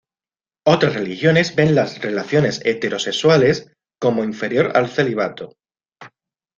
[0.65, 5.57] Otras religiones ven las relaciones heterosexuales como inferior al celibato.